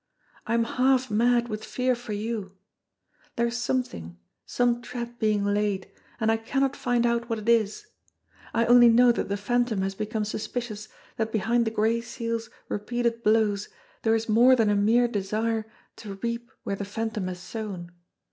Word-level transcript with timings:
I 0.47 0.55
am 0.55 0.63
half 0.63 1.11
mad 1.11 1.47
with 1.47 1.63
fear 1.63 1.93
for 1.93 2.13
you. 2.13 2.57
There 3.35 3.45
is 3.45 3.55
something, 3.57 4.17
some 4.47 4.81
trap 4.81 5.19
being 5.19 5.45
laid, 5.45 5.91
and 6.19 6.31
I 6.31 6.37
cannot 6.37 6.75
find 6.75 7.05
out 7.05 7.29
what 7.29 7.37
it 7.37 7.47
is. 7.47 7.85
I 8.51 8.65
only 8.65 8.89
know 8.89 9.11
that 9.11 9.29
the 9.29 9.37
Phantom 9.37 9.83
has 9.83 9.93
become 9.93 10.25
suspicious 10.25 10.87
that 11.17 11.31
behind 11.31 11.65
the 11.65 11.69
Gray 11.69 12.01
Seal's 12.01 12.49
repeated 12.67 13.21
blows 13.21 13.69
there 14.01 14.15
is 14.15 14.27
more 14.27 14.55
than 14.55 14.71
a 14.71 14.75
mere 14.75 15.07
desire 15.07 15.67
to 15.97 16.15
reap 16.23 16.49
where 16.63 16.75
the 16.75 16.83
Phantom 16.83 17.27
has 17.27 17.37
sown. 17.37 17.91